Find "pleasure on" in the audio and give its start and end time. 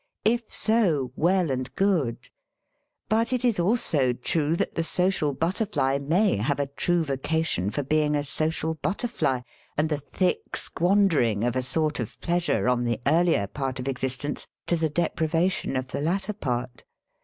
12.19-12.83